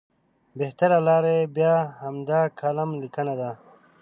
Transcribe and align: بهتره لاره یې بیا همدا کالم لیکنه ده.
بهتره 0.59 0.97
لاره 1.07 1.31
یې 1.39 1.45
بیا 1.55 1.75
همدا 2.03 2.41
کالم 2.59 2.91
لیکنه 3.01 3.33
ده. 3.39 3.51